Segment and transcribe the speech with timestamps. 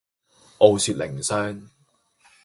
[0.57, 1.69] 傲雪淩霜